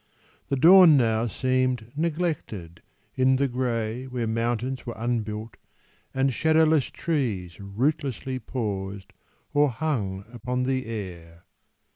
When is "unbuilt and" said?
4.97-6.33